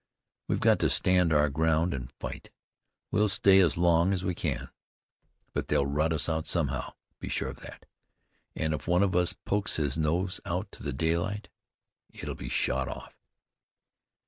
we've 0.47 0.59
got 0.59 0.79
to 0.79 0.89
stand 0.89 1.31
our 1.31 1.47
ground 1.47 1.93
and 1.93 2.11
fight. 2.13 2.49
We'll 3.11 3.29
stay 3.29 3.59
as 3.59 3.77
long 3.77 4.13
as 4.13 4.25
we 4.25 4.33
can; 4.33 4.69
but 5.53 5.67
they'll 5.67 5.85
rout 5.85 6.11
us 6.11 6.27
out 6.27 6.47
somehow, 6.47 6.93
be 7.19 7.29
sure 7.29 7.49
of 7.49 7.59
that. 7.59 7.85
And 8.55 8.73
if 8.73 8.87
one 8.87 9.03
of 9.03 9.15
us 9.15 9.33
pokes 9.33 9.75
his 9.75 9.99
nose 9.99 10.41
out 10.43 10.71
to 10.71 10.81
the 10.81 10.91
daylight, 10.91 11.49
it 12.09 12.23
will 12.23 12.33
be 12.33 12.49
shot 12.49 12.87
off." 12.87 13.15